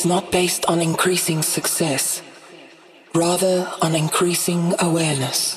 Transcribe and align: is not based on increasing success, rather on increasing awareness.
is 0.00 0.06
not 0.06 0.32
based 0.32 0.64
on 0.64 0.80
increasing 0.80 1.42
success, 1.42 2.22
rather 3.14 3.70
on 3.82 3.94
increasing 3.94 4.72
awareness. 4.78 5.49